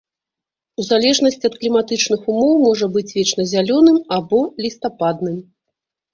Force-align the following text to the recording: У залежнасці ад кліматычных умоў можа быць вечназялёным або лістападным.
У 0.83 0.85
залежнасці 0.91 1.45
ад 1.49 1.57
кліматычных 1.61 2.21
умоў 2.33 2.57
можа 2.65 2.89
быць 2.97 3.05
вечназялёным 3.19 4.01
або 4.19 4.41
лістападным. 4.67 5.39